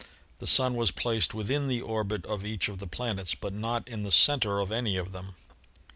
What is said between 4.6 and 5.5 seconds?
any of them.